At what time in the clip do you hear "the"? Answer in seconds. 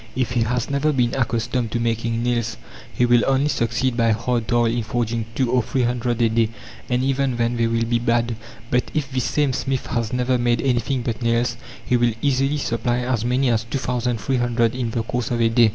14.89-15.03